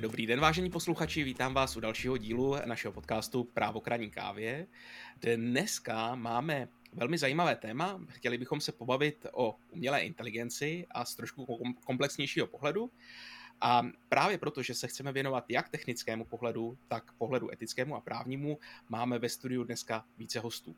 [0.00, 4.66] Dobrý den, vážení posluchači, vítám vás u dalšího dílu našeho podcastu Právo kraní kávě.
[5.36, 8.00] Dneska máme velmi zajímavé téma.
[8.08, 12.90] Chtěli bychom se pobavit o umělé inteligenci a z trošku komplexnějšího pohledu.
[13.60, 18.58] A právě proto, že se chceme věnovat jak technickému pohledu, tak pohledu etickému a právnímu,
[18.88, 20.76] máme ve studiu dneska více hostů.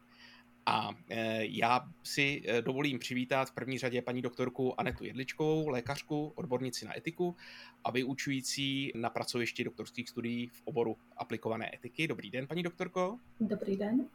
[0.67, 6.33] A e, já si e, dovolím přivítat v první řadě paní doktorku Anetu Jedličkovou, lékařku,
[6.35, 7.37] odbornici na etiku
[7.85, 12.09] a vyučující na pracovišti doktorských studií v oboru aplikované etiky.
[12.09, 13.19] Dobrý den, paní doktorko.
[13.41, 14.09] Dobrý den.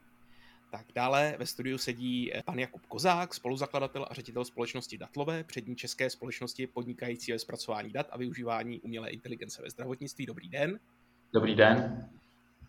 [0.72, 5.76] Tak dále ve studiu sedí e, pan Jakub Kozák, spoluzakladatel a ředitel společnosti Datlové, přední
[5.76, 10.26] české společnosti podnikající ve zpracování dat a využívání umělé inteligence ve zdravotnictví.
[10.26, 10.80] Dobrý den.
[11.34, 12.09] Dobrý den.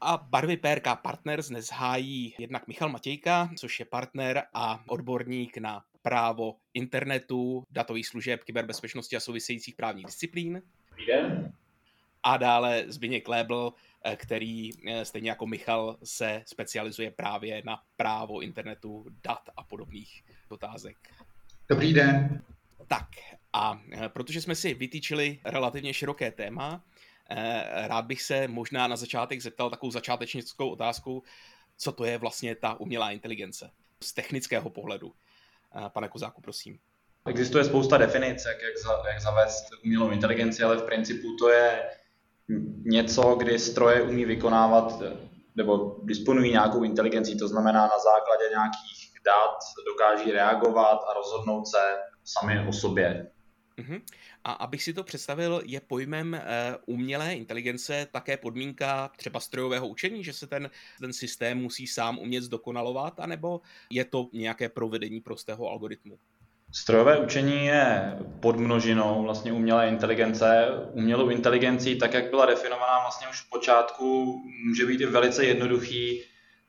[0.03, 5.85] A barvy PRK Partners dnes hájí jednak Michal Matějka, což je partner a odborník na
[6.03, 10.63] právo internetu, datových služeb, kyberbezpečnosti a souvisejících právních disciplín.
[10.91, 11.53] Dobrý den.
[12.23, 13.73] A dále Zbigněk Klébl,
[14.05, 20.25] eh, který eh, stejně jako Michal se specializuje právě na právo internetu, dat a podobných
[20.49, 20.97] otázek.
[21.69, 22.43] Dobrý den.
[22.87, 23.09] Tak
[23.53, 26.85] a eh, protože jsme si vytýčili relativně široké téma,
[27.87, 31.23] rád bych se možná na začátek zeptal takovou začátečnickou otázku,
[31.77, 33.71] co to je vlastně ta umělá inteligence
[34.03, 35.13] z technického pohledu.
[35.77, 36.79] Eh, pane Kozáku, prosím.
[37.27, 41.91] Existuje spousta definic, jak, jak, za, jak zavést umělou inteligenci, ale v principu to je
[42.85, 45.03] něco, kdy stroje umí vykonávat
[45.55, 51.79] nebo disponují nějakou inteligencí, to znamená na základě nějakých dat dokáží reagovat a rozhodnout se
[52.25, 53.31] sami o sobě.
[53.81, 54.01] Uh-huh.
[54.45, 60.25] A abych si to představil, je pojmem uh, umělé inteligence také podmínka třeba strojového učení,
[60.25, 65.69] že se ten, ten systém musí sám umět zdokonalovat, anebo je to nějaké provedení prostého
[65.69, 66.19] algoritmu?
[66.73, 70.69] Strojové učení je podmnožinou vlastně umělé inteligence.
[70.93, 76.23] Umělou inteligencí, tak jak byla definovaná vlastně už v počátku, může být i velice jednoduchý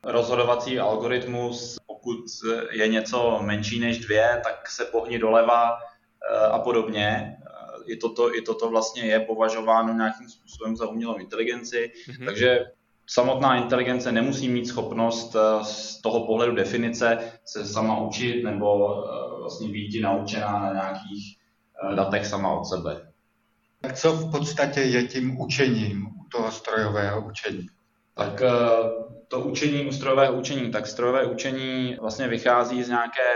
[0.04, 1.76] rozhodovací algoritmus.
[1.86, 2.24] Pokud
[2.70, 5.91] je něco menší než dvě, tak se pohni doleva eh,
[6.50, 7.36] a podobně
[7.86, 12.24] i toto, i toto vlastně je považováno nějakým způsobem za umělou inteligenci, mm-hmm.
[12.24, 12.66] takže
[13.06, 19.40] samotná inteligence nemusí mít schopnost eh, z toho pohledu definice se sama učit nebo eh,
[19.40, 21.36] vlastně být naučená na nějakých
[21.92, 23.12] eh, datech sama od sebe.
[23.80, 27.66] Tak co v podstatě je tím učením u toho strojového učení?
[28.14, 28.42] Tak
[29.28, 33.30] to učení u strojového učení, tak strojové učení vlastně vychází z nějaké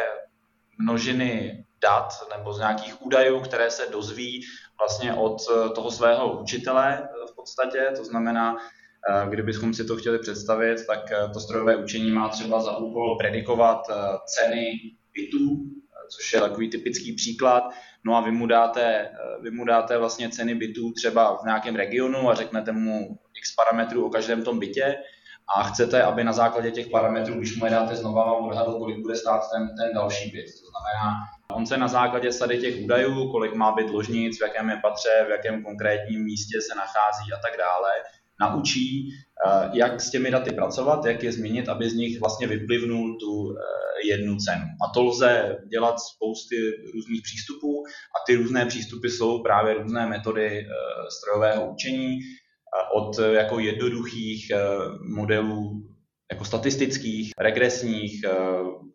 [0.78, 4.42] množiny dat nebo z nějakých údajů, které se dozví
[4.78, 7.80] vlastně od eh, toho svého učitele eh, v podstatě.
[7.96, 11.02] To znamená, eh, kdybychom si to chtěli představit, tak
[11.32, 13.80] to strojové učení má třeba za úkol predikovat
[14.26, 14.72] ceny
[15.14, 15.40] bytů,
[16.16, 17.62] což je takový typický příklad.
[18.04, 19.10] No a vy mu dáte,
[19.42, 24.06] vy mu dáte vlastně ceny bytů třeba v nějakém regionu a řeknete mu x parametrů
[24.06, 24.96] o každém tom bytě
[25.56, 29.02] a chcete, aby na základě těch parametrů, když mu je dáte znova, vám odhadl, kolik
[29.02, 30.46] bude stát ten, ten další byt.
[30.46, 31.14] To znamená,
[31.56, 35.24] On se na základě sady těch údajů, kolik má být ložnic, v jakém je patře,
[35.26, 37.90] v jakém konkrétním místě se nachází a tak dále,
[38.40, 39.08] naučí,
[39.46, 43.56] eh, jak s těmi daty pracovat, jak je změnit, aby z nich vlastně vyplivnul tu
[43.56, 44.64] eh, jednu cenu.
[44.84, 46.56] A to lze dělat spousty
[46.94, 50.66] různých přístupů a ty různé přístupy jsou právě různé metody eh,
[51.20, 52.18] strojového učení,
[52.94, 54.52] od jako jednoduchých
[55.14, 55.82] modelů
[56.32, 58.30] jako statistických, regresních, eh,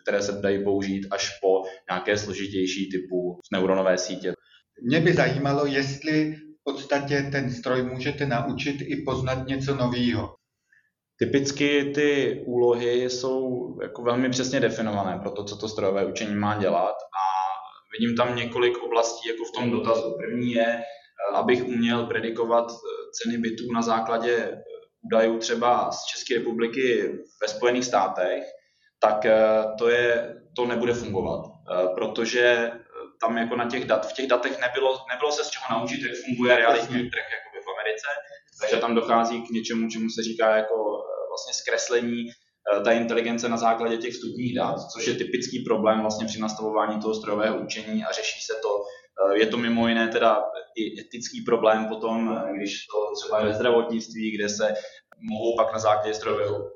[0.03, 4.34] které se dají použít až po nějaké složitější typu neuronové sítě.
[4.84, 10.36] Mě by zajímalo, jestli v podstatě ten stroj můžete naučit i poznat něco nového.
[11.19, 16.58] Typicky ty úlohy jsou jako velmi přesně definované pro to, co to strojové učení má
[16.58, 17.24] dělat a
[17.94, 20.16] vidím tam několik oblastí jako v tom dotazu.
[20.18, 22.75] První je, eh, abych uměl predikovat eh,
[23.13, 24.52] ceny bytů na základě
[25.01, 28.44] údajů třeba z České republiky ve Spojených státech,
[29.01, 29.39] tak eh,
[29.77, 32.80] to, je, to nebude fungovat, eh, protože eh,
[33.21, 36.18] tam jako na těch dat, v těch datech nebylo, nebylo se z čeho naučit, jak
[36.25, 38.07] funguje realitní trh jako v Americe,
[38.62, 40.75] takže tam dochází k něčemu, čemu se říká jako
[41.30, 42.25] vlastně zkreslení
[42.83, 47.15] ta inteligence na základě těch vstupních dat, což je typický problém vlastně při nastavování toho
[47.15, 48.83] strojového učení a řeší se to.
[49.33, 50.44] Je to mimo jiné teda
[50.75, 54.73] i etický problém potom, když to třeba je ve zdravotnictví, kde se
[55.29, 56.71] mohou pak na základě strojového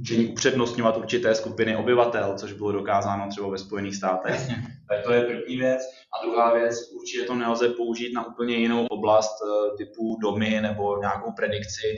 [0.00, 4.40] učení upřednostňovat určité skupiny obyvatel, což bylo dokázáno třeba ve Spojených státech.
[4.88, 5.80] Tak to je první věc.
[6.14, 11.00] A druhá věc, určitě to nelze použít na úplně jinou oblast eh, typu domy nebo
[11.00, 11.96] nějakou predikci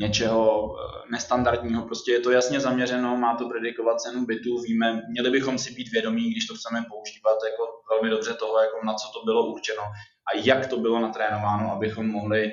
[0.00, 1.82] něčeho eh, nestandardního.
[1.82, 5.92] Prostě je to jasně zaměřeno, má to predikovat cenu bytu, víme, měli bychom si být
[5.92, 9.82] vědomí, když to chceme používat jako velmi dobře toho, jako na co to bylo určeno
[10.28, 12.52] a jak to bylo natrénováno, abychom mohli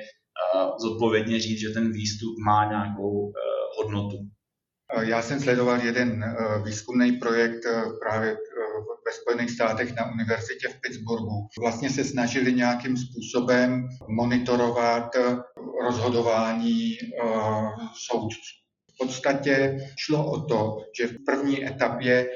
[0.80, 3.32] zodpovědně říct, že ten výstup má nějakou
[3.78, 4.16] hodnotu.
[5.00, 6.24] Já jsem sledoval jeden
[6.64, 7.60] výzkumný projekt
[8.02, 8.36] právě
[9.06, 11.48] ve Spojených státech na univerzitě v Pittsburghu.
[11.60, 15.16] Vlastně se snažili nějakým způsobem monitorovat
[15.84, 16.96] rozhodování
[18.10, 18.40] soudců.
[18.94, 22.28] V podstatě šlo o to, že v první etapě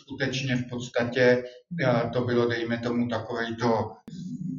[0.00, 1.44] skutečně v podstatě
[2.12, 3.90] to bylo, dejme tomu, takový to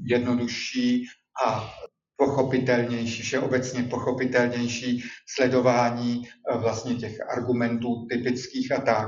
[0.05, 1.05] jednodušší
[1.45, 1.69] a
[2.15, 5.03] pochopitelnější, všeobecně pochopitelnější
[5.35, 9.07] sledování eh, vlastně těch argumentů typických a tak.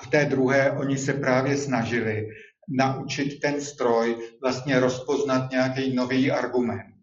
[0.00, 2.26] A v té druhé oni se právě snažili
[2.68, 6.94] naučit ten stroj vlastně rozpoznat nějaký nový argument.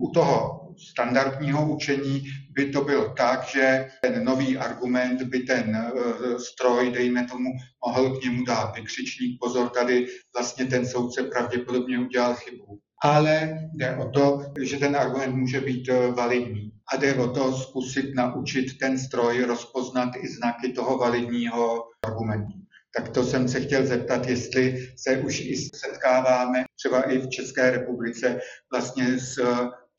[0.00, 6.38] U toho standardního učení by to bylo tak, že ten nový argument by ten eh,
[6.38, 7.50] stroj, dejme tomu,
[7.86, 10.06] mohl k němu dát vykřičník, pozor, tady
[10.36, 15.88] vlastně ten soudce pravděpodobně udělal chybu ale jde o to, že ten argument může být
[15.88, 16.72] eh, validní.
[16.92, 22.52] A jde o to zkusit naučit ten stroj rozpoznat i znaky toho validního argumentu.
[22.96, 27.70] Tak to jsem se chtěl zeptat, jestli se už i setkáváme třeba i v České
[27.70, 28.40] republice
[28.72, 29.38] vlastně s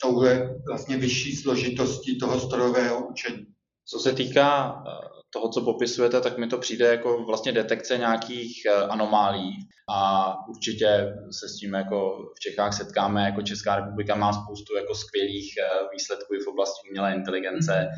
[0.03, 3.45] touhle vlastně vyšší složitostí toho strojového učení.
[3.85, 4.91] Co se týká eh,
[5.29, 9.51] toho, co popisujete, tak mi to přijde jako vlastně detekce nějakých eh, anomálí
[9.89, 14.95] a určitě se s tím jako v Čechách setkáme, jako Česká republika má spoustu jako
[14.95, 17.89] skvělých eh, výsledků v oblasti umělé inteligence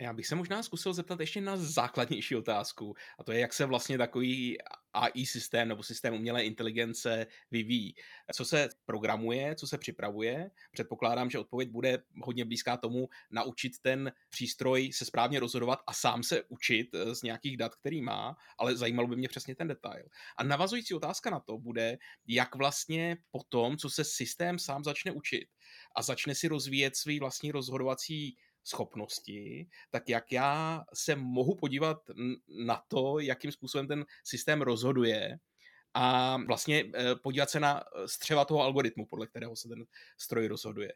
[0.00, 3.66] já bych se možná zkusil zeptat ještě na základnější otázku, a to je, jak se
[3.66, 4.58] vlastně takový
[4.92, 7.94] AI systém nebo systém umělé inteligence vyvíjí.
[8.34, 10.50] Co se programuje, co se připravuje?
[10.72, 16.22] Předpokládám, že odpověď bude hodně blízká tomu naučit ten přístroj se správně rozhodovat a sám
[16.22, 20.04] se učit eh, z nějakých dat, který má, ale zajímalo by mě přesně ten detail.
[20.36, 25.48] A navazující otázka na to bude, jak vlastně potom, co se systém sám začne učit
[25.96, 31.98] a začne si rozvíjet svý vlastní rozhodovací schopnosti, tak jak já se mohu podívat
[32.66, 35.38] na to, jakým způsobem ten systém rozhoduje
[35.94, 39.84] a vlastně eh, podívat se na eh, střeva toho algoritmu, podle kterého se ten
[40.18, 40.92] stroj rozhoduje.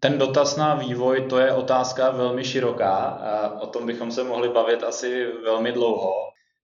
[0.00, 3.20] Ten dotaz na vývoj, to je otázka velmi široká.
[3.60, 6.12] O tom bychom se mohli bavit asi velmi dlouho.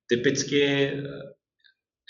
[0.07, 1.03] Typicky eh,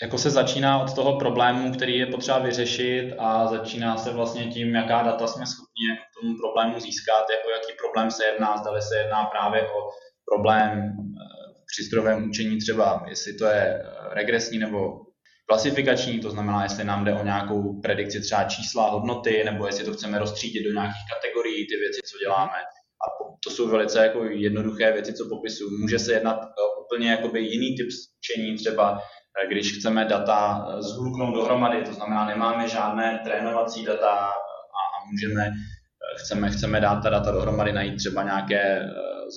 [0.01, 4.75] jako se začíná od toho problému, který je potřeba vyřešit a začíná se vlastně tím,
[4.75, 8.97] jaká data jsme schopni k tomu problému získat, jako jaký problém se jedná, zdali se
[8.97, 9.89] jedná právě o
[10.31, 13.83] problém eh, při strojovém učení třeba, jestli to je eh,
[14.13, 15.07] regresní nebo
[15.49, 19.93] klasifikační, to znamená, jestli nám jde o nějakou predikci třeba čísla, hodnoty, nebo jestli to
[19.93, 22.59] chceme rozstřídit do nějakých kategorií, ty věci, co děláme.
[23.03, 23.05] A
[23.43, 25.69] to jsou velice jako jednoduché věci, co popisuju.
[25.81, 27.87] Může se jednat o úplně jakoby jiný typ
[28.19, 29.01] učení, třeba
[29.45, 35.47] když chceme data eh, zhluknout dohromady, to znamená, nemáme žádné trénovací data a, a můžeme,
[35.47, 38.89] eh, chceme, chceme dát ta data dohromady, najít třeba nějaké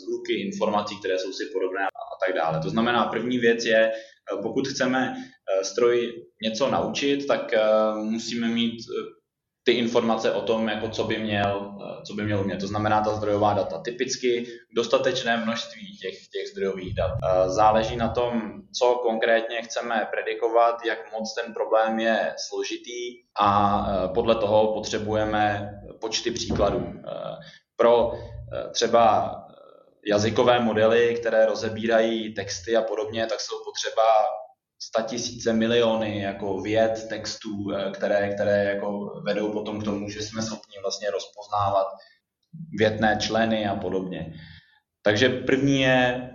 [0.04, 2.60] zhluky informací, které jsou si podobné a tak dále.
[2.62, 3.92] To znamená, první věc je,
[4.42, 5.16] pokud chceme
[5.62, 6.12] stroj
[6.42, 7.54] něco naučit, tak
[7.94, 8.76] musíme mít
[9.70, 12.60] ty informace o tom, jako co by měl, eh, co by měl umět.
[12.60, 13.78] To znamená ta zdrojová data.
[13.78, 14.46] Typicky
[14.76, 17.10] dostatečné množství těch, těch zdrojových dat.
[17.10, 23.50] Eh, záleží na tom, co konkrétně chceme predikovat, jak moc ten problém je složitý a
[23.86, 26.86] eh, podle toho potřebujeme počty příkladů.
[27.76, 28.12] Pro
[28.72, 29.34] třeba
[30.06, 34.02] jazykové modely, které rozebírají texty a podobně, tak jsou potřeba
[35.06, 40.42] tisíce, miliony jako věd, textů, eh, které, které jako vedou potom k tomu, že jsme
[40.42, 41.86] schopni vlastně rozpoznávat
[42.78, 44.34] větné členy a podobně.
[45.02, 46.30] Takže první je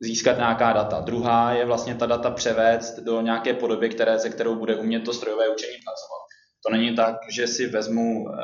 [0.00, 1.00] získat nějaká data.
[1.00, 5.12] Druhá je vlastně ta data převést do nějaké podoby, které, se kterou bude umět to
[5.12, 6.22] strojové učení pracovat.
[6.66, 8.34] To není tak, že si vezmu eh,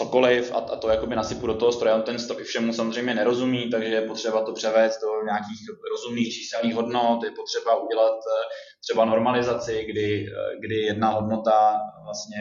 [0.00, 1.94] cokoliv a, a to jakoby nasypu do toho stroje.
[1.94, 5.60] On ten stroj všemu samozřejmě nerozumí, takže je potřeba to převést do nějakých
[5.92, 8.46] rozumných číselných hodnot, je potřeba udělat eh,
[8.84, 12.38] třeba normalizaci, kdy, eh, kdy jedna hodnota vlastně,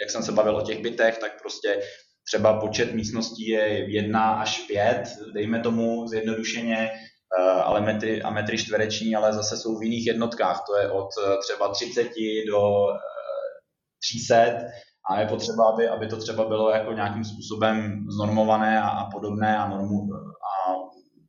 [0.00, 1.80] jak jsem se bavil o těch bytech, tak prostě
[2.26, 5.02] třeba počet místností je 1 až 5,
[5.34, 6.90] dejme tomu zjednodušeně,
[7.38, 11.08] eh, ale metry, a metry čtvereční, ale zase jsou v jiných jednotkách, to je od
[11.44, 12.08] třeba 30
[12.46, 12.86] do
[14.02, 14.36] 300,
[15.12, 19.58] a je potřeba, aby, aby to třeba bylo jako nějakým způsobem znormované a, a podobné
[19.58, 20.74] a, normu, a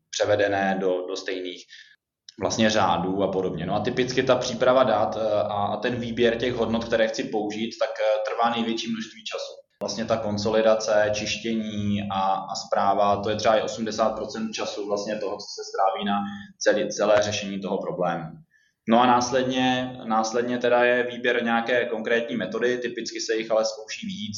[0.10, 1.64] převedené do, do stejných
[2.40, 3.66] vlastně řádů a podobně.
[3.66, 7.24] No a typicky ta příprava dat e, a, a ten výběr těch hodnot, které chci
[7.24, 9.54] použít, tak e, trvá největší množství času.
[9.82, 15.38] Vlastně ta konsolidace, čištění a, a zpráva, to je třeba i 80% času vlastně toho,
[15.38, 16.20] co se stráví na
[16.60, 18.26] celé, celé řešení toho problému.
[18.90, 24.08] No a následně, následně teda je výběr nějaké konkrétní metody, typicky se jich ale zkouší
[24.08, 24.38] víc,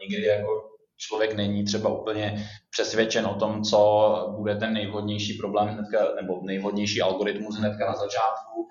[0.00, 6.14] nikdy jako člověk není třeba úplně přesvědčen o tom, co bude ten nejvhodnější problém hnedka,
[6.14, 8.68] nebo nejvhodnější algoritmus hnedka na začátku.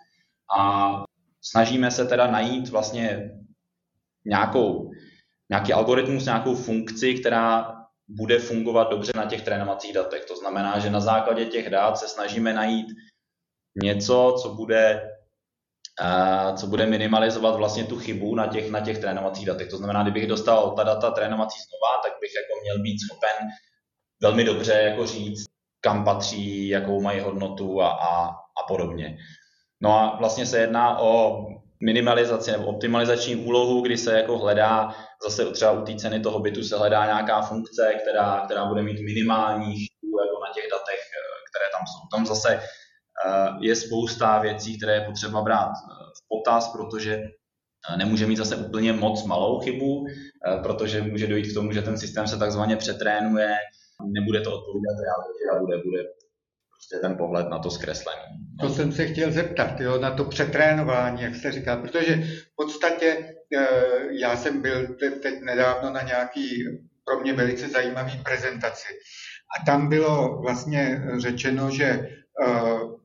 [0.57, 0.91] A
[1.41, 3.31] snažíme se teda najít vlastně
[4.25, 4.91] nějakou,
[5.49, 7.75] nějaký algoritmus, nějakou funkci, která
[8.07, 10.25] bude fungovat dobře na těch trénovacích datech.
[10.25, 12.87] To znamená, že na základě těch dat se snažíme najít
[13.83, 15.09] něco, co bude,
[16.55, 19.69] co bude minimalizovat vlastně tu chybu na těch, na těch trénovacích datech.
[19.69, 23.47] To znamená, kdybych dostal ta data trénovací znova, tak bych jako měl být schopen
[24.21, 25.45] velmi dobře jako říct,
[25.81, 29.17] kam patří, jakou mají hodnotu a, a, a podobně.
[29.81, 31.39] No a vlastně se jedná o
[31.83, 36.63] minimalizaci nebo optimalizační úlohu, kdy se jako hledá, zase třeba u té ceny toho bytu
[36.63, 40.99] se hledá nějaká funkce, která, která bude mít minimální chybu jako na těch datech,
[41.49, 42.17] které tam jsou.
[42.17, 42.61] Tam zase
[43.59, 47.23] je spousta věcí, které je potřeba brát eh, v potaz, protože
[47.97, 50.05] nemůže mít zase úplně moc malou chybu,
[50.63, 53.55] protože může dojít k tomu, že ten systém se takzvaně přetrénuje,
[54.03, 56.03] nebude to odpovídat realitě a bude, bude
[56.79, 58.21] prostě ten pohled na to zkreslený.
[58.59, 63.35] To jsem se chtěl zeptat, jo, na to přetrénování, jak jste říkal, protože v podstatě
[63.57, 63.67] eh,
[64.21, 66.63] já jsem byl teď nedávno na nějaký
[67.05, 68.87] pro mě velice zajímavý prezentaci
[69.59, 72.98] a tam bylo vlastně řečeno, že eh,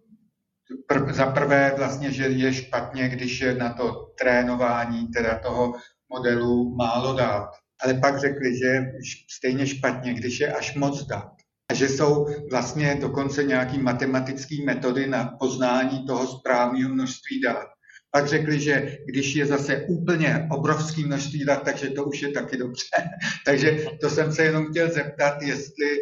[0.90, 5.72] pr- za prvé vlastně, že je špatně, když je na to trénování teda toho
[6.08, 7.50] modelu málo dát.
[7.82, 8.92] Ale pak řekli, že je
[9.30, 11.34] stejně špatně, když je až moc dát
[11.72, 17.66] že jsou vlastně dokonce nějaké matematické metody na poznání toho správného množství dat.
[18.10, 22.56] Pak řekli, že když je zase úplně obrovský množství dat, takže to už je taky
[22.56, 22.84] dobře.
[23.46, 25.98] takže to jsem se jenom chtěl zeptat, jestli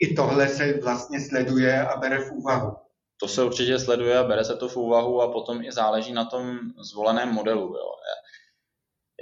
[0.00, 2.85] i tohle se vlastně sleduje a bere v úvahu.
[3.20, 6.24] To se určitě sleduje a bere se to v úvahu a potom i záleží na
[6.24, 6.58] tom
[6.90, 7.62] zvoleném modelu.
[7.62, 7.92] Jo.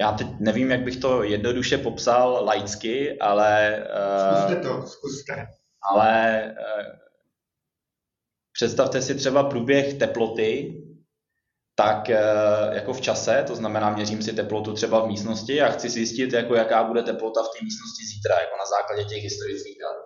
[0.00, 3.82] Já teď nevím, jak bych to jednoduše popsal laicky, ale...
[4.30, 5.46] Zkuste to, zkuste
[5.92, 6.98] ale eh,
[8.52, 10.80] představte si třeba průběh teploty,
[11.74, 12.20] tak eh,
[12.72, 16.54] jako v čase, to znamená měřím si teplotu třeba v místnosti a chci zjistit, jako
[16.54, 19.96] jaká bude teplota v té místnosti zítra, jako na základě těch historických dat.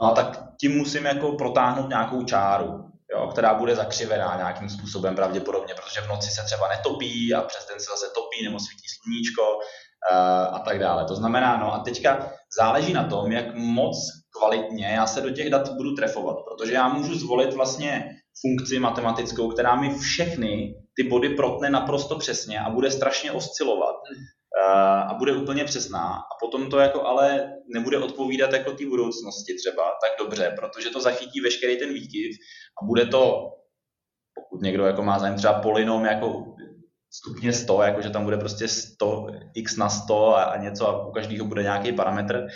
[0.00, 5.16] No a tak tím musím jako protáhnout nějakou čáru, jo, která bude zakřivená nějakým způsobem
[5.16, 8.88] pravděpodobně, protože v noci se třeba netopí a přes den se zase topí nebo svítí
[8.88, 11.04] sluníčko uh, a tak dále.
[11.04, 13.96] To znamená, no a teďka záleží na tom, jak moc
[14.38, 19.48] kvalitně já se do těch dat budu trefovat, protože já můžu zvolit vlastně funkci matematickou,
[19.48, 23.96] která mi všechny ty body protne naprosto přesně a bude strašně oscilovat
[25.08, 26.14] a bude úplně přesná.
[26.14, 31.00] A potom to jako ale nebude odpovídat jako té budoucnosti třeba tak dobře, protože to
[31.00, 32.36] zachytí veškerý ten výkyv
[32.82, 33.50] a bude to,
[34.34, 36.44] pokud někdo jako má zájem třeba polinom jako
[37.12, 41.06] stupně 100, jako že tam bude prostě 100, x na 100 a, a něco a
[41.06, 42.46] u každého bude nějaký parametr,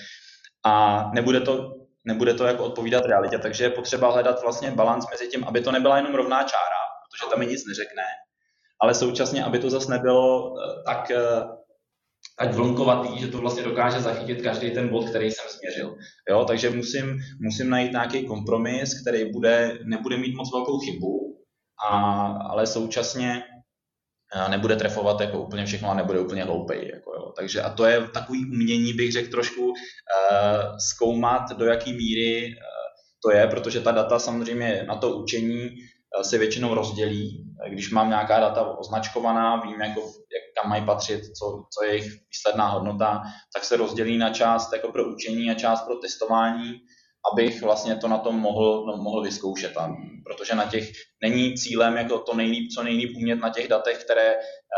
[0.67, 1.73] a nebude to,
[2.05, 5.73] nebude to jako odpovídat realitě, takže je potřeba hledat vlastně balans mezi tím, aby to
[5.73, 8.03] nebyla jenom rovná čára, protože tam mi nic neřekne,
[8.81, 11.43] ale současně, aby to zase nebylo eh, tak, eh,
[12.39, 15.97] tak vlnkovatý, že to vlastně dokáže zachytit každý ten bod, který jsem změřil.
[16.31, 21.39] Jo, takže musím, musím najít nějaký kompromis, který bude, nebude mít moc velkou chybu,
[21.91, 21.99] a,
[22.51, 23.43] ale současně
[24.49, 26.91] nebude trefovat jako úplně všechno a nebude úplně hloupej.
[26.95, 27.33] Jako jo.
[27.37, 29.75] Takže a to je takový umění, bych řekl trošku uh,
[30.79, 32.85] zkoumat, do jaký míry uh,
[33.25, 35.71] to je, protože ta data samozřejmě na to učení
[36.23, 37.45] se většinou rozdělí.
[37.69, 42.13] Když mám nějaká data označkovaná, vím, jako, jak kam mají patřit, co, co je jejich
[42.33, 43.23] výsledná hodnota,
[43.55, 46.81] tak se rozdělí na část jako pro učení a část pro testování
[47.33, 49.77] abych vlastně to na tom mohl, no, mohl vyzkoušet.
[49.77, 50.91] A protože na těch
[51.23, 54.35] není cílem jako to nejlíp, co nejlíp umět na těch datech, které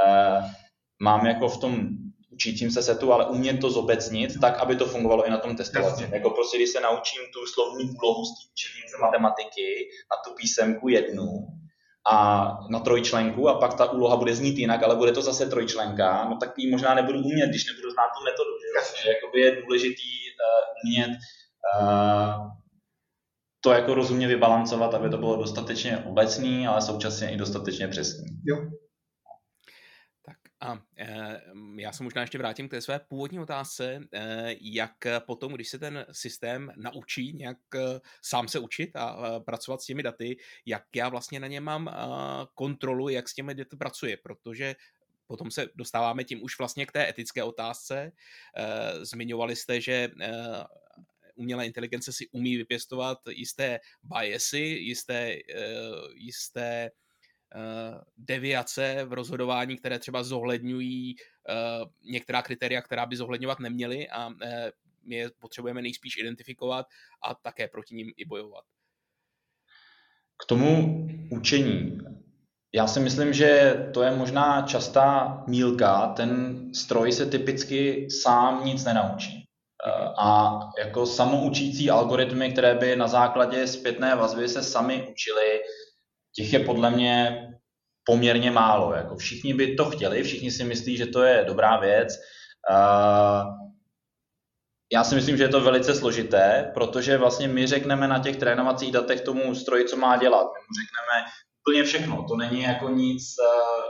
[0.07, 0.41] eh,
[1.03, 1.89] mám jako v tom
[2.37, 6.15] učícím se setu, ale umět to zobecnit tak, aby to fungovalo i na tom testovacím.
[6.15, 11.27] Jako prostě, když se naučím tu slovní úlohu z učebnice matematiky na tu písemku jednu,
[12.13, 12.15] a
[12.71, 16.37] na trojčlenku a pak ta úloha bude znít jinak, ale bude to zase trojčlenka, no
[16.37, 18.51] tak ji možná nebudu umět, když nebudu znát tu metodu.
[19.03, 19.09] Že?
[19.09, 21.19] Jakoby je důležitý uh, umět
[23.61, 28.27] to jako rozumně vybalancovat, aby to bylo dostatečně obecný, ale současně i dostatečně přesný.
[28.45, 28.57] Jo.
[30.61, 31.41] A e,
[31.77, 34.93] já se možná ještě vrátím k té své původní otázce, e, jak
[35.27, 39.87] potom, když se ten systém naučí nějak e, sám se učit a e, pracovat s
[39.87, 40.37] těmi daty,
[40.67, 41.93] jak já vlastně na ně mám e,
[42.55, 44.75] kontrolu, jak s těmi daty pracuje, protože
[45.27, 48.13] potom se dostáváme tím už vlastně k té etické otázce.
[48.57, 50.33] E, zmiňovali jste, že e,
[51.37, 56.91] umělé inteligence si umí vypěstovat jisté biasy, jisté, uh, jisté
[58.17, 64.35] deviace v rozhodování, které třeba zohledňují uh, některá kritéria, která by zohledňovat neměly a uh,
[65.07, 66.87] my je potřebujeme nejspíš identifikovat
[67.29, 68.65] a také proti ním i bojovat.
[70.43, 71.99] K tomu učení.
[72.75, 76.07] Já si myslím, že to je možná častá mílka.
[76.17, 79.47] Ten stroj se typicky sám nic nenaučí.
[79.87, 85.61] Eh, a jako samoučící algoritmy, které by na základě zpětné vazby se sami učili,
[86.37, 87.43] těch je podle mě
[88.05, 88.95] poměrně málo.
[88.95, 92.15] Jako všichni by to chtěli, všichni si myslí, že to je dobrá věc.
[92.71, 93.45] Eh,
[94.93, 98.93] já si myslím, že je to velice složité, protože vlastně my řekneme na těch trénovacích
[98.93, 100.45] datech tomu stroji, co má dělat.
[100.45, 101.31] My mu řekneme
[101.69, 102.25] úplně všechno.
[102.29, 103.83] To není jako nic, eh,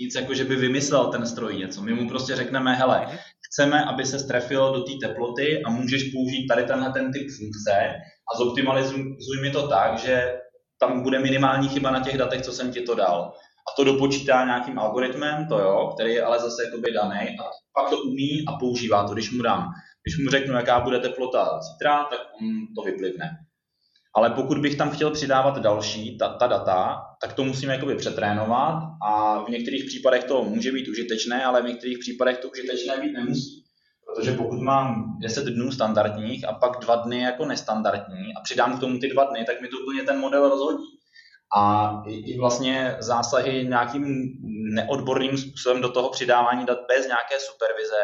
[0.00, 1.82] nic jako, že by vymyslel ten stroj něco.
[1.82, 3.16] My mu prostě řekneme, hele, mhm.
[3.46, 7.94] chceme, aby se strefil do té teploty a můžeš použít tady tenhle ten typ funkce
[8.34, 10.41] a zoptimalizuj mi to tak, že
[10.82, 13.32] tam bude minimální chyba na těch datech, co jsem ti to dal.
[13.68, 17.90] A to dopočítá nějakým algoritmem, to jo, který je ale zase jakoby daný a pak
[17.90, 19.68] to umí a používá to, když mu dám.
[20.02, 23.30] Když mu řeknu, jaká bude teplota zítra, tak on to vyplivne.
[24.16, 28.82] Ale pokud bych tam chtěl přidávat další, ta, ta data, tak to musím jakoby přetrénovat
[29.08, 33.12] a v některých případech to může být užitečné, ale v některých případech to užitečné být
[33.12, 33.61] nemusí.
[34.14, 38.80] Protože pokud mám 10 dnů standardních a pak dva dny jako nestandardní a přidám k
[38.80, 40.84] tomu ty dva dny, tak mi to úplně ten model rozhodí.
[41.56, 44.24] A i, vlastně zásahy nějakým
[44.74, 47.96] neodborným způsobem do toho přidávání dat bez nějaké supervize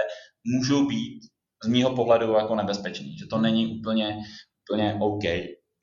[0.56, 1.20] můžou být
[1.64, 4.18] z mýho pohledu jako nebezpečný, že to není úplně,
[4.70, 5.24] úplně OK.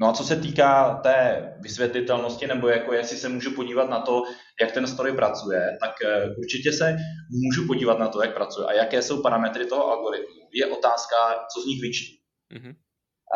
[0.02, 4.24] No a co se týká té vysvětlitelnosti, nebo jako jestli se můžu podívat na to,
[4.62, 6.98] jak ten stroj pracuje, tak eh, určitě se
[7.44, 10.42] můžu podívat na to, jak pracuje a jaké jsou parametry toho algoritmu.
[10.54, 11.16] Je otázka,
[11.54, 12.16] co z nich vyčtu.
[12.56, 12.76] Mm-hmm.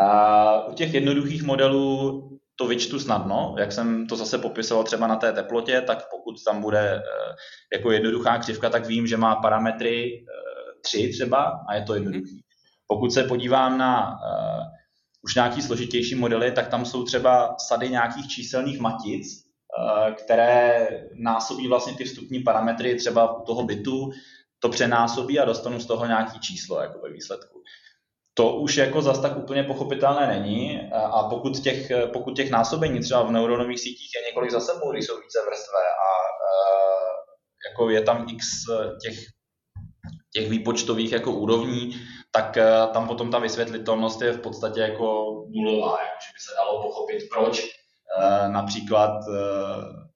[0.05, 2.21] A u těch jednoduchých modelů
[2.55, 6.61] to vyčtu snadno, jak jsem to zase popisoval třeba na té teplotě, tak pokud tam
[6.61, 7.35] bude eh,
[7.73, 10.25] jako jednoduchá křivka, tak vím, že má parametry
[10.81, 12.33] 3 eh, třeba a je to jednoduchý.
[12.33, 12.41] Mhm.
[12.87, 14.17] Pokud se podívám na
[15.21, 21.67] už nějaký složitější modely, tak tam jsou třeba sady nějakých číselných matic, eh, které násobí
[21.67, 24.11] vlastně ty vstupní parametry třeba u toho bytu,
[24.59, 27.63] to přenásobí a dostanu z toho nějaký číslo jako ve výsledku.
[28.33, 33.23] To už jako zas tak úplně pochopitelné není a pokud těch, pokud těch násobení třeba
[33.23, 36.09] v neuronových sítích je několik za sebou, když jsou více vrstvé a
[36.49, 38.47] eh, jako je tam x
[39.01, 39.19] těch,
[40.33, 41.95] těch výpočtových jako úrovní,
[42.31, 45.05] tak eh, tam potom ta vysvětlitelnost je v podstatě jako
[45.49, 50.09] nulová, že by se dalo pochopit, proč eh, například eh,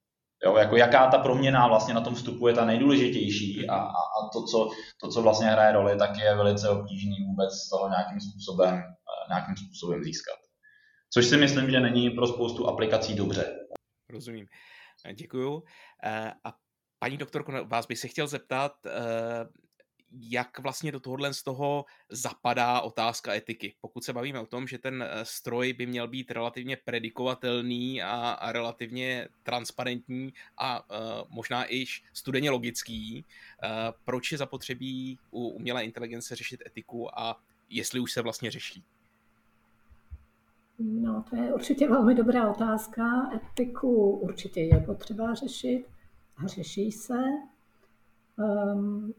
[0.44, 4.28] Jo, jako jaká ta proměna vlastně na tom vstupu je ta nejdůležitější a, a, a
[4.32, 8.20] to, co, to, co vlastně hraje roli, tak je velice obtížný vůbec z toho nějakým
[8.20, 8.82] způsobem,
[9.28, 10.34] nějakým způsobem získat.
[11.14, 13.56] Což si myslím, že není pro spoustu aplikací dobře.
[14.10, 14.46] Rozumím.
[15.14, 15.62] Děkuju.
[16.44, 16.52] A
[16.98, 18.72] paní doktorko, vás bych se chtěl zeptat,
[20.20, 23.74] jak vlastně do tohohle z toho zapadá otázka etiky.
[23.80, 28.30] Pokud se bavíme o tom, že ten eh, stroj by měl být relativně predikovatelný a,
[28.30, 30.96] a relativně transparentní a uh,
[31.28, 33.68] možná i studeně logický, uh,
[34.04, 38.84] proč je zapotřebí u umělé inteligence řešit etiku a jestli už se vlastně řeší?
[40.78, 43.30] No, to je určitě velmi dobrá otázka.
[43.34, 45.84] Etiku určitě je potřeba řešit
[46.36, 47.18] a řeší se.
[48.36, 49.14] Um,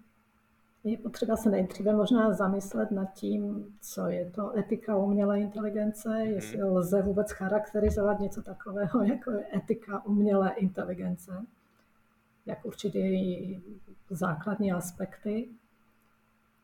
[0.86, 6.28] je potřeba se nejdříve možná zamyslet nad tím, co je to etika umělé inteligence, mhm.
[6.28, 11.46] jestli lze vůbec charakterizovat něco takového, jako je etika umělé inteligence,
[12.46, 13.62] jak určitě její
[14.10, 15.50] základní aspekty.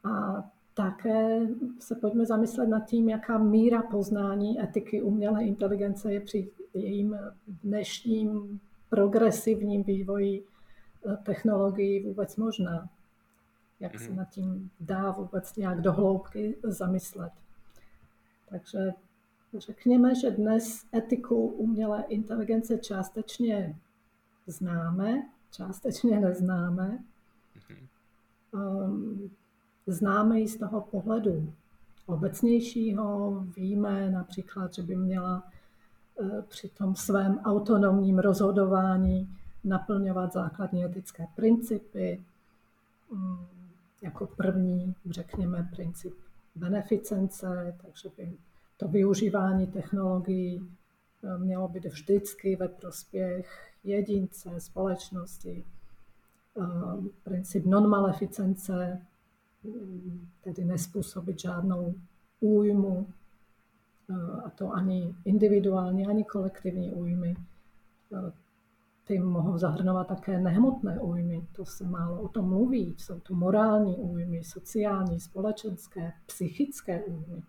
[0.03, 1.47] A také
[1.79, 7.17] se pojďme zamyslet nad tím, jaká míra poznání etiky umělé inteligence je při jejím
[7.63, 10.43] dnešním progresivním vývoji
[11.05, 12.89] eh, technologií vůbec možná
[13.81, 14.15] jak se mhm.
[14.15, 17.31] nad tím dá vůbec nějak dohloubky zamyslet.
[18.49, 18.93] Takže
[19.57, 23.79] řekněme, že dnes etiku umělé inteligence částečně
[24.47, 26.99] známe, částečně neznáme.
[28.51, 29.31] Um,
[29.87, 31.53] známe ji z toho pohledu
[32.05, 35.43] obecnějšího, víme například, že by měla
[36.15, 42.23] uh, při tom svém autonomním rozhodování naplňovat základní etické principy,
[43.09, 43.47] um,
[44.01, 46.13] jako první, řekněme, princip
[46.55, 48.37] beneficence, takže by
[48.77, 50.69] to využívání technologií
[51.23, 55.65] eh, mělo být vždycky ve prospěch jedince, společnosti.
[56.61, 59.01] Eh, princip non-maleficence,
[59.63, 61.95] mm, tedy nespůsobit žádnou
[62.39, 63.07] újmu,
[64.09, 67.35] eh, a to ani individuální, ani kolektivní újmy.
[69.11, 72.95] Ty mohou zahrnovat také nehmotné újmy, to se málo o tom mluví.
[72.97, 77.43] Jsou to morální újmy, sociální, společenské, psychické újmy.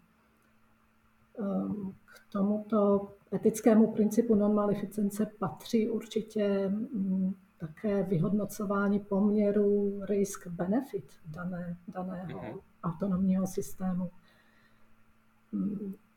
[1.39, 12.41] Ehm, k tomuto etickému principu non-maleficence patří určitě mm, také vyhodnocování poměru risk-benefit dané, daného
[12.41, 12.61] mm-hmm.
[12.85, 14.11] autonomního systému.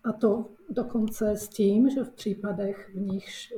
[0.06, 3.56] A to dokonce s tím, že v případech, v nichž e,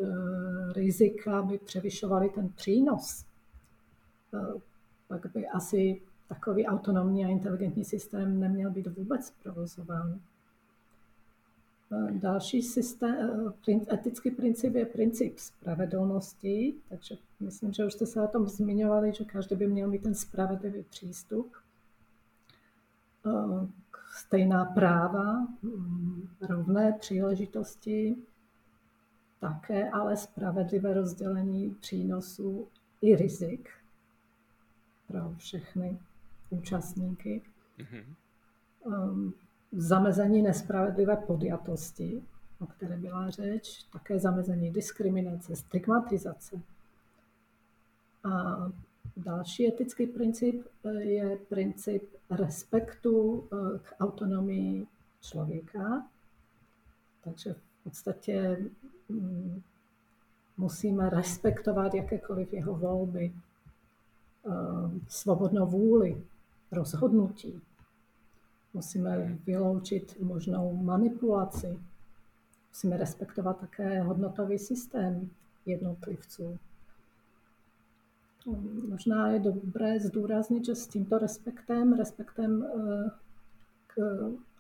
[0.74, 3.26] rizika by převyšovaly ten přínos,
[4.34, 4.60] e,
[5.08, 10.20] pak by asi takový autonomní a inteligentní systém neměl být vůbec provozován.
[11.92, 13.54] E, další systém,
[13.94, 19.26] etický princip je princip spravedlnosti, takže myslím, že už jste se o tom zmiňovali, že
[19.26, 21.52] každý by měl mít ten spravedlivý přístup
[24.18, 28.16] stejná práva, mm, rovné příležitosti,
[29.40, 32.68] také ale spravedlivé rozdělení přínosů
[33.02, 33.70] i rizik
[35.08, 36.00] pro všechny
[36.50, 37.42] účastníky.
[37.80, 39.34] Mm-hmm.
[39.72, 42.24] Zamezení nespravedlivé podjatosti,
[42.60, 46.62] o které byla řeč, také zamezení diskriminace, stigmatizace.
[48.24, 48.56] A
[49.18, 54.88] Další etický princip eh, je princip respektu eh, k autonomii
[55.22, 56.08] člověka.
[57.24, 58.58] Takže v podstatě
[59.10, 59.62] mm,
[60.58, 63.34] musíme respektovat jakékoliv jeho volby,
[64.46, 64.52] eh,
[65.08, 66.24] svobodnou vůli,
[66.72, 67.62] rozhodnutí.
[68.74, 71.80] Musíme vyloučit možnou manipulaci.
[72.70, 75.30] Musíme respektovat také hodnotový systém
[75.66, 76.60] jednotlivců.
[78.90, 83.10] Možná je dobré zdůraznit, že s tímto respektem, respektem eh,
[83.88, 83.98] k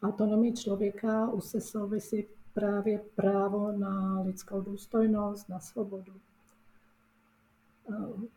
[0.03, 6.13] autonomii člověka už se souvisí právě právo na lidskou důstojnost, na svobodu.
[7.89, 8.27] Eh,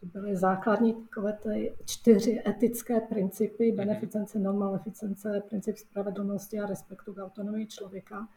[0.00, 3.76] to byly základní takové ty čtyři etické principy, mhm.
[3.76, 8.28] beneficence, non-maleficence, princip spravedlnosti a respektu k autonomii člověka,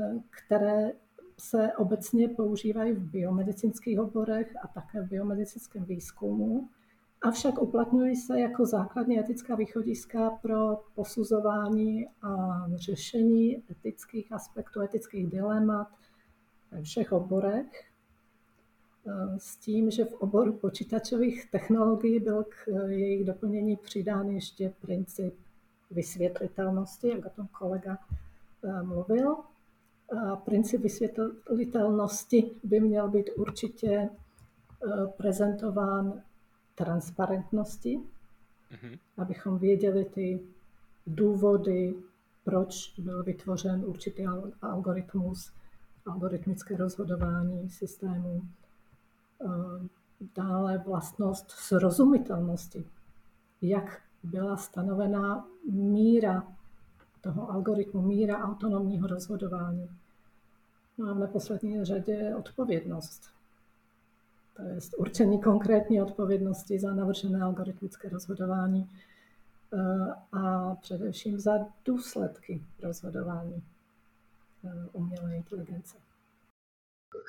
[0.00, 0.92] eh, které
[1.38, 6.68] se obecně používají v biomedicínských oborech a také v biomedicínském výzkumu,
[7.22, 15.88] avšak uplatňují se jako základní etická východiska pro posuzování a řešení etických aspektů, etických dilemat
[16.70, 17.66] ve všech oborech.
[19.38, 25.34] S tím, že v oboru počítačových technologií byl k jejich doplnění přidán ještě princip
[25.90, 27.98] vysvětlitelnosti, jak o tom kolega
[28.64, 29.36] eh, mluvil
[30.44, 34.08] princip vysvětlitelnosti by měl být určitě e,
[35.16, 36.22] prezentován
[36.74, 38.98] transparentnosti, mm-hmm.
[39.16, 40.40] abychom věděli ty
[41.06, 41.94] důvody,
[42.44, 44.24] proč byl vytvořen určitý
[44.62, 45.52] algoritmus,
[46.06, 48.42] algoritmické rozhodování systému.
[48.42, 49.48] E,
[50.34, 52.84] dále vlastnost srozumitelnosti,
[53.62, 56.55] jak byla stanovená míra
[57.26, 59.90] toho algoritmu míra autonomního rozhodování.
[60.98, 63.22] No a v neposlední řadě odpovědnost.
[64.56, 68.90] To je určení konkrétní odpovědnosti za navržené algoritmické rozhodování
[69.72, 69.78] eh,
[70.32, 71.52] a především za
[71.84, 73.62] důsledky rozhodování
[74.64, 75.96] eh, umělé inteligence.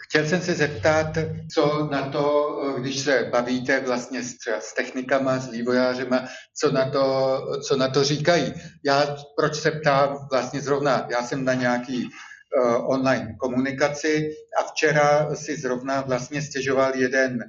[0.07, 1.07] Chtěl jsem se zeptat,
[1.53, 6.27] co na to, když se bavíte vlastně s, třeba s technikama, s vývojářema,
[6.59, 8.53] co na, to, co na to říkají.
[8.85, 15.35] Já proč se ptám vlastně zrovna, já jsem na nějaký uh, online komunikaci a včera
[15.35, 17.39] si zrovna vlastně stěžoval jeden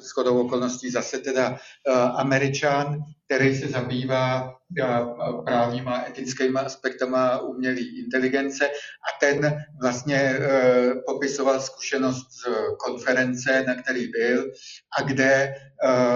[0.00, 1.56] shodou okolností zase teda uh,
[2.20, 4.54] američan, který se zabývá
[5.44, 8.68] právníma etickými aspektama umělé inteligence.
[8.68, 10.40] A ten vlastně e,
[11.06, 12.44] popisoval zkušenost z
[12.78, 14.52] konference, na který byl
[14.98, 15.54] a kde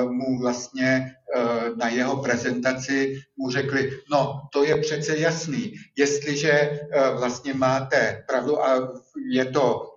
[0.08, 1.12] mu vlastně
[1.76, 6.80] na jeho prezentaci mu řekli, no to je přece jasný, jestliže
[7.18, 8.92] vlastně máte pravdu a
[9.30, 9.92] je to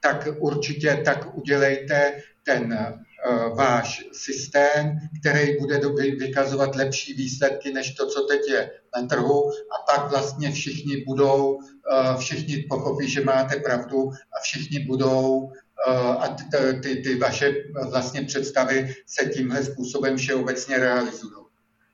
[0.00, 5.80] tak určitě tak udělejte ten Eh, váš systém, který bude
[6.18, 11.58] vykazovat lepší výsledky než to, co teď je na trhu a pak vlastně všichni budou,
[11.62, 15.52] eh, všichni pochopí, že máte pravdu a všichni budou
[15.88, 16.36] eh, a
[16.82, 17.54] ty, ty vaše
[17.90, 21.44] vlastně představy se tímhle způsobem všeobecně realizují.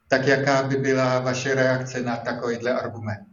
[0.08, 3.26] Tak jaká by byla vaše reakce na takovýhle argument?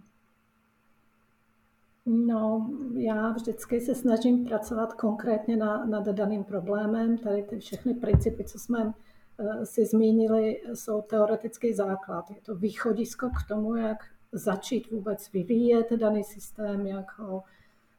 [2.06, 2.70] No,
[3.02, 7.18] já vždycky se snažím pracovat konkrétně na, nad daným problémem.
[7.18, 12.32] Tady ty všechny principy, co jsme uh, si zmínili, jsou teoretický základ.
[12.32, 13.98] Je to východisko k tomu, jak
[14.32, 17.44] začít vůbec vyvíjet daný systém, jak ho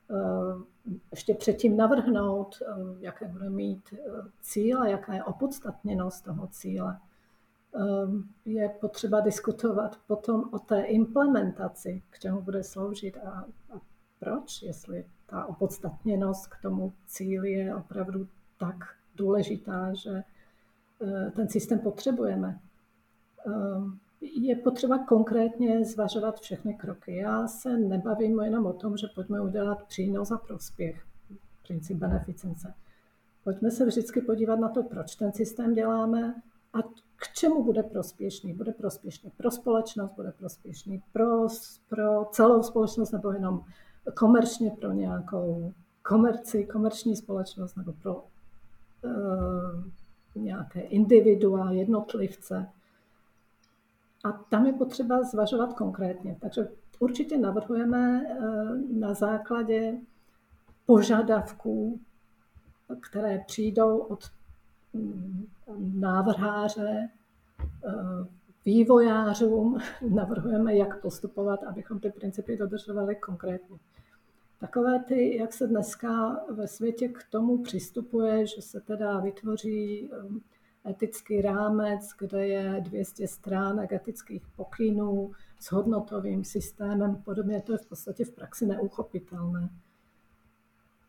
[0.09, 0.63] uh,
[1.11, 3.95] ještě předtím navrhnout, eh, jaké bude mít
[4.41, 6.99] cíle, jaká je opodstatněnost toho cíle.
[8.45, 13.45] Je potřeba diskutovat potom o té implementaci, k čemu bude sloužit a
[14.23, 18.77] proč, jestli ta opodstatněnost k tomu cíli je opravdu tak
[19.17, 20.23] důležitá, že
[21.37, 22.61] ten systém potřebujeme
[24.21, 27.17] je potřeba konkrétně zvažovat všechny kroky.
[27.17, 31.05] Já se nebavím jenom o tom, že pojďme udělat přínos a prospěch,
[31.67, 32.75] princip beneficence.
[33.45, 36.83] Pojďme se vždycky podívat na to, proč ten systém děláme a
[37.17, 38.53] k čemu bude prospěšný.
[38.53, 41.47] Bude prospěšný pro společnost, bude prospěšný pro,
[41.89, 43.65] pro celou společnost nebo jenom
[44.15, 48.25] komerčně pro nějakou komerci, komerční společnost nebo pro
[49.03, 49.85] uh,
[50.35, 52.67] nějaké individua, jednotlivce.
[54.25, 56.37] A tam je potřeba zvažovat konkrétně.
[56.41, 58.39] Takže určitě navrhujeme eh,
[58.99, 59.99] na základě
[60.87, 62.01] požadavků,
[63.01, 64.25] které přijdou od
[64.93, 65.47] mm,
[65.95, 67.09] návrháře,
[67.85, 67.93] eh,
[68.65, 73.79] vývojářům, navrhujeme, jak postupovat, abychom ty principy dodržovali konkrétně.
[74.61, 80.91] Takové ty, jak se dneska ve světě k tomu přistupuje, že se teda vytvoří eh,
[80.91, 87.23] etický rámec, kde je 200 stránek etických pokynů s hodnotovým systémem.
[87.25, 89.71] Podobně to je v podstatě v praxi neuchopitelné.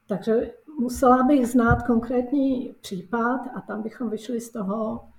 [0.07, 5.09] Takže musela bych znát konkrétní případ a tam bychom vyšli z toho,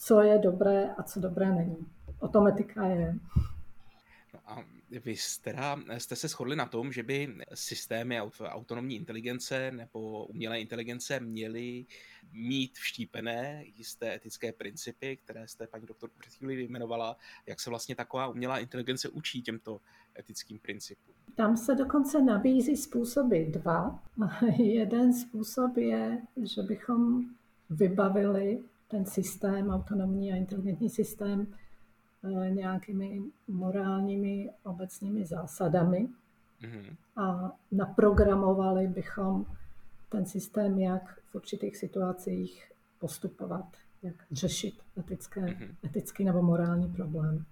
[0.00, 1.86] co je dobré a co dobré není.
[2.18, 3.14] O tom etika je.
[4.34, 4.64] No a
[5.04, 5.54] vy jste,
[5.98, 11.86] jste se shodli na tom, že by systémy autonomní inteligence nebo umělé inteligence měly
[12.32, 17.94] mít vštípené jisté etické principy, které jste, paní doktorku, před chvíli vyjmenovala, jak se vlastně
[17.94, 19.80] taková umělá inteligence učí těmto
[20.18, 21.14] etickým principům.
[21.34, 24.02] Tam se dokonce nabízí způsoby dva.
[24.58, 27.24] Jeden způsob je, že bychom
[27.70, 31.46] vybavili ten systém, autonomní a inteligentní systém,
[32.24, 36.08] eh, nějakými morálními obecnými zásadami
[36.62, 36.96] mm-hmm.
[37.16, 39.46] a naprogramovali bychom
[40.08, 43.66] ten systém, jak v určitých situacích postupovat,
[44.02, 45.74] jak řešit etické, mm-hmm.
[45.84, 47.44] etický nebo morální problém.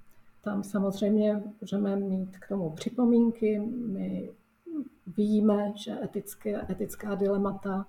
[0.43, 3.61] Tam samozřejmě můžeme mít k tomu připomínky.
[3.87, 4.31] My
[5.17, 7.87] víme, že etické, etická dilemata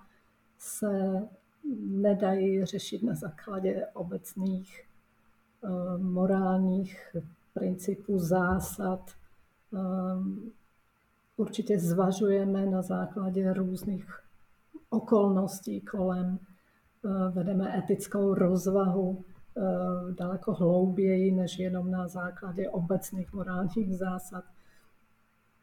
[0.57, 1.21] se
[1.80, 4.86] nedají řešit na základě obecných
[5.62, 7.15] uh, morálních
[7.54, 9.12] principů, zásad.
[9.72, 10.52] Um,
[11.38, 14.19] určitě zvažujeme na základě různých
[14.89, 16.39] okolností kolem,
[17.06, 19.24] eh, vedeme etickou rozvahu
[19.58, 19.62] eh,
[20.13, 24.43] daleko hlouběji, než jenom na základě obecných morálních zásad,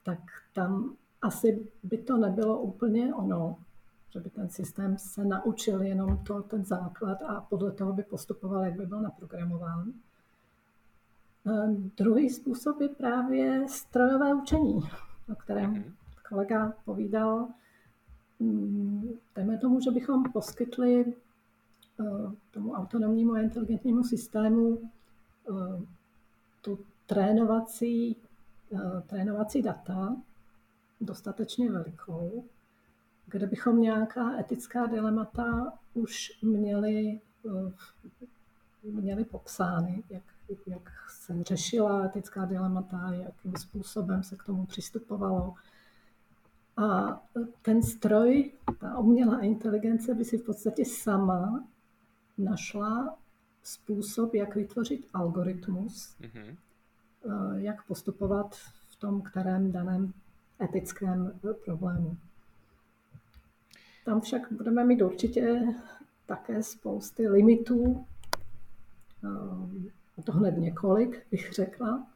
[0.05, 0.19] tak
[0.55, 3.57] tam asi by to nebylo úplně ono,
[4.11, 8.65] že by ten systém se naučil jenom to, ten základ a podle toho by postupoval,
[8.65, 9.93] jak by byl naprogramován.
[11.47, 11.67] Eh,
[11.97, 14.81] druhý způsob je právě strojové učení,
[15.33, 15.95] o kterém mhm.
[16.29, 17.49] kolega povídal.
[18.39, 22.05] Mm, dejme tomu, že bychom poskytli eh,
[22.51, 24.79] tomu autonomnímu a inteligentnímu systému
[25.51, 25.87] eh,
[26.63, 28.17] tu trénovací,
[28.73, 30.17] eh, trénovací data
[31.01, 32.45] dostatečně velikou,
[33.27, 37.21] kde bychom nějaká etická dilemata už měli,
[38.83, 40.23] měli popsány, jak,
[40.67, 45.55] jak se řešila etická dilemata, jakým způsobem se k tomu přistupovalo,
[46.77, 47.21] a
[47.63, 51.65] ten stroj, ta umělá inteligence by si v podstatě sama
[52.39, 53.19] našla
[53.63, 56.57] způsob, jak vytvořit algoritmus, mm-hmm.
[57.57, 58.55] jak postupovat
[58.89, 60.13] v tom kterém daném
[60.63, 62.17] etickém problému.
[64.07, 65.63] Tam však budeme mít určitě
[66.27, 68.05] také spousty limitů,
[70.19, 72.07] a to hned několik, bych řekla.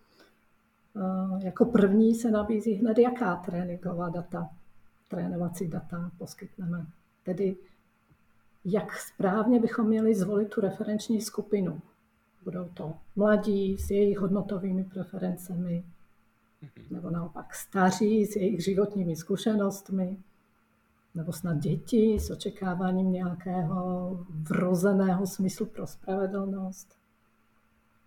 [0.96, 4.50] Eh, jako první se nabízí hned, jaká tréninková data,
[5.08, 6.86] trénovací data poskytneme.
[7.22, 7.56] Tedy
[8.64, 11.80] jak správně bychom měli zvolit tu referenční skupinu.
[12.44, 15.84] Budou to mladí s jejich hodnotovými preferencemi,
[16.62, 16.86] mhm.
[16.90, 20.16] nebo naopak staří s jejich životními zkušenostmi,
[21.14, 26.96] nebo snad děti s očekáváním nějakého vrozeného smyslu pro spravedlnost.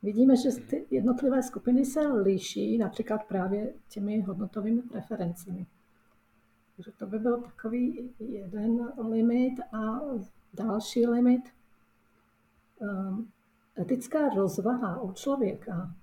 [0.03, 5.65] Vidíme, že ty jednotlivé skupiny se liší například právě těmi hodnotovými preferencemi.
[6.75, 9.99] Takže to by byl takový jeden limit a
[10.53, 11.41] další limit.
[12.81, 13.27] Ehm,
[13.79, 15.95] etická rozvaha u člověka,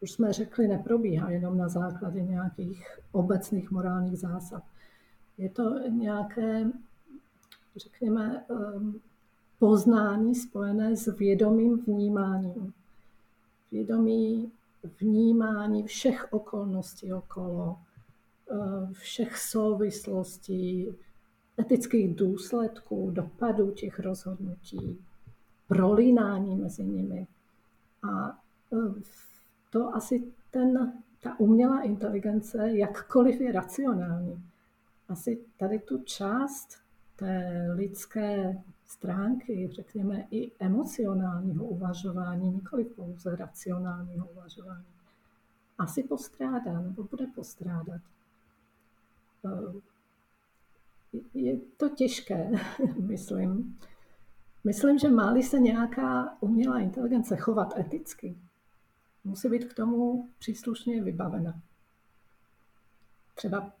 [0.00, 4.62] už jsme řekli, neprobíhá jenom na základě nějakých obecných morálních zásad.
[5.42, 6.70] Je to nějaké,
[7.76, 8.44] řekněme,
[9.58, 12.72] poznání spojené s vědomým vnímáním.
[13.72, 14.52] Vědomí
[15.00, 17.76] vnímání všech okolností okolo,
[18.50, 20.88] eh, všech souvislostí,
[21.58, 24.98] etických důsledků, dopadů těch rozhodnutí,
[25.68, 27.26] prolínání mezi nimi.
[28.02, 28.38] A
[28.72, 29.02] eh,
[29.70, 34.42] to asi ten, ta umělá inteligence, jakkoliv je racionální,
[35.12, 36.82] asi tady tu část
[37.16, 44.84] té lidské stránky, řekněme, i emocionálního uvažování, nikoli pouze racionálního uvažování,
[45.78, 48.00] asi postrádá nebo bude postrádat.
[49.44, 49.80] Eh,
[51.34, 52.50] je to těžké,
[53.00, 53.78] myslím.
[54.64, 58.38] Myslím, že má se nějaká umělá inteligence chovat eticky,
[59.24, 61.60] musí být k tomu příslušně vybavena.
[63.34, 63.72] Třeba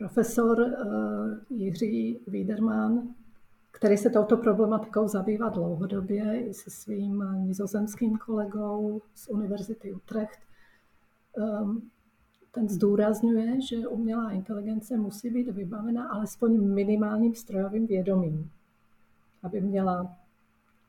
[0.00, 3.14] profesor eh, Jiří Wiedermann
[3.72, 10.38] který se touto problematikou zabývá dlouhodobě i se svým nizozemským kolegou z Univerzity Utrecht.
[11.38, 11.82] Ehm,
[12.52, 18.50] ten zdůrazňuje, že umělá inteligence musí být vybavena alespoň minimálním strojovým vědomím,
[19.42, 20.16] aby měla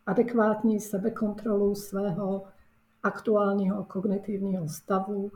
[0.05, 2.43] adekvátní sebekontrolu svého
[3.03, 5.31] aktuálního kognitivního stavu,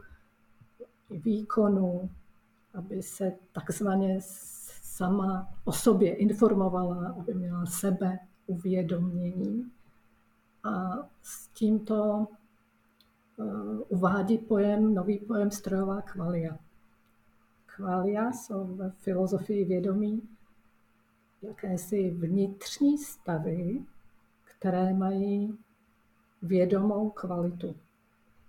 [1.09, 2.09] výkonu,
[2.75, 4.17] aby se takzvaně
[4.81, 9.71] sama o sobě informovala, aby měla sebe uvědomění.
[10.63, 12.27] A s tímto
[13.39, 13.43] eh,
[13.87, 16.57] uvádí pojem, nový pojem strojová kvalia.
[17.65, 20.21] Kvalia jsou ve filozofii vědomí
[21.41, 23.85] jakési vnitřní stavy,
[24.43, 25.57] které mají
[26.41, 27.75] vědomou kvalitu.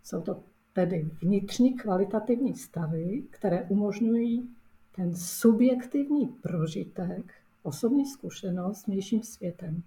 [0.02, 0.42] Jsou to
[0.76, 4.48] tedy vnitřní kvalitativní stavy, které umožňují
[4.96, 9.82] ten subjektivní prožitek, osobní zkušenost s vnějším světem.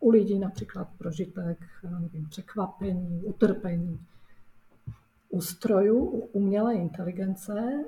[0.00, 1.58] U lidí například prožitek
[2.00, 4.00] nevím, překvapení, utrpení.
[5.28, 7.84] U strojů, u umělé inteligence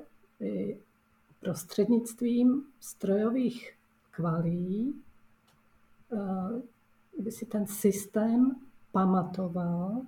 [1.39, 3.75] prostřednictvím strojových
[4.11, 5.01] kvalí
[6.13, 8.55] eh, by si ten systém
[8.91, 10.01] pamatoval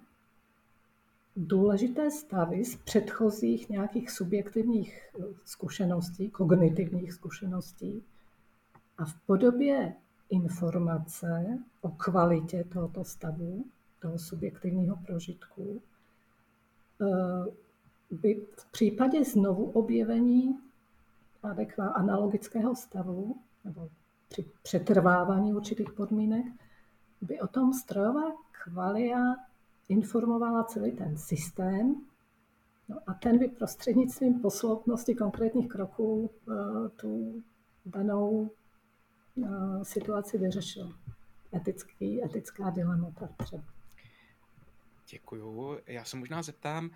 [1.35, 8.03] důležité stavy z předchozích nějakých subjektivních eh, zkušeností, kognitivních zkušeností
[8.97, 9.93] a v podobě
[10.29, 13.65] informace o kvalitě tohoto stavu,
[13.99, 15.81] toho subjektivního prožitku,
[17.01, 17.51] eh,
[18.11, 20.59] by v případě znovu objevení
[21.43, 23.89] adekvá analogického stavu nebo
[24.29, 26.45] při přetrvávání určitých podmínek,
[27.21, 28.31] by o tom strojová
[28.63, 29.35] kvalia
[29.91, 31.95] informovala celý ten systém
[32.89, 37.43] no a ten by prostřednictvím posloupnosti konkrétních kroků eh, tu
[37.85, 38.51] danou
[39.43, 39.49] eh,
[39.83, 40.93] situaci vyřešil.
[41.55, 43.63] Etický, etická dilemata třeba.
[45.11, 45.79] Děkuju.
[45.87, 46.89] Já se možná zeptám,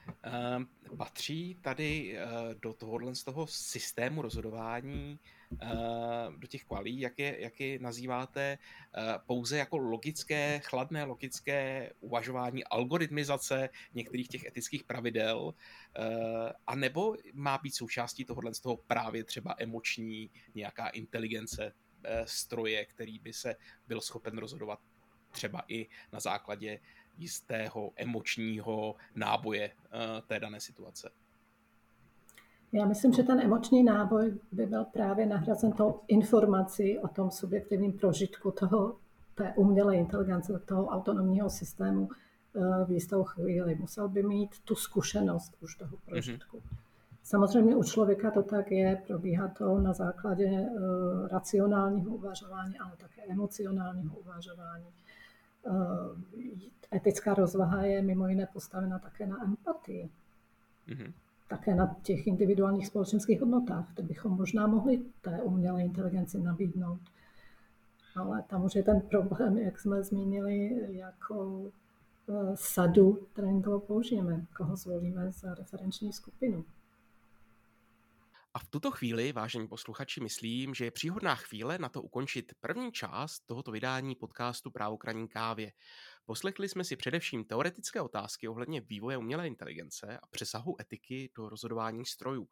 [0.89, 5.19] uh, patří tady uh, do tohohle z toho systému rozhodování,
[5.51, 8.57] uh, do těch kvalí, jak je, jak je nazýváte,
[9.25, 15.53] pouze jako logické, chladné logické uvažování, algoritmizace některých těch etických pravidel,
[16.67, 21.73] a nebo má být součástí tohohle z toho právě třeba emoční nějaká inteligence
[22.25, 23.55] stroje, který by se
[23.87, 24.79] byl schopen rozhodovat
[25.31, 26.79] třeba i na základě
[27.17, 29.97] jistého emočního náboje eh,
[30.27, 31.09] té dané situace.
[32.71, 37.93] Já myslím, že ten emoční náboj by byl právě nahrazen tou informací o tom subjektivním
[37.93, 38.97] prožitku toho,
[39.35, 43.75] té umělé inteligence, toho autonomního systému eh, v jistou chvíli.
[43.75, 46.57] Musel by mít tu zkušenost už toho prožitku.
[46.57, 46.85] Mm-hmm.
[47.25, 53.21] Samozřejmě u člověka to tak je, probíhá to na základě uh, racionálního uvažování, ale také
[53.29, 54.85] emocionálního uvažování.
[55.65, 56.21] Uh,
[56.91, 60.09] etická rozvaha je mimo jiné postavena také na empatii.
[60.87, 61.13] Mm-hmm.
[61.47, 66.99] Také na těch individuálních společenských hodnotách, které bychom možná mohli té umělé inteligenci nabídnout.
[68.15, 71.71] Ale tam už je ten problém, jak jsme zmínili, jakou
[72.29, 76.65] eh, sadu tréninkovou použijeme, koho zvolíme za referenční skupinu.
[78.55, 82.91] A v tuto chvíli, vážení posluchači, myslím, že je příhodná chvíle na to ukončit první
[82.91, 85.71] část tohoto vydání podcastu Právo kraní kávě.
[86.25, 92.05] Poslechli jsme si především teoretické otázky ohledně vývoje umělé inteligence a přesahu etiky do rozhodování
[92.05, 92.47] strojů.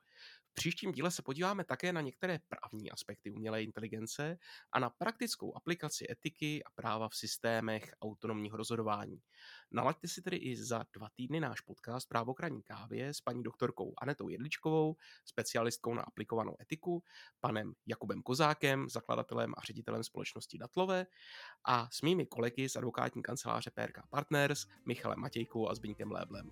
[0.53, 4.37] V příštím díle se podíváme také na některé právní aspekty umělé inteligence
[4.73, 9.19] a na praktickou aplikaci etiky a práva v systémech autonomního rozhodování.
[9.71, 13.93] Nalaďte si tedy i za dva týdny náš podcast Právo kraní kávě s paní doktorkou
[14.01, 14.95] Anetou Jedličkovou,
[15.25, 17.03] specialistkou na aplikovanou etiku,
[17.39, 21.05] panem Jakubem Kozákem, zakladatelem a ředitelem společnosti Datlové
[21.65, 26.51] a s mými kolegy z advokátní kanceláře PRK Partners, Michalem Matějkou a Zbyňkem Léblem.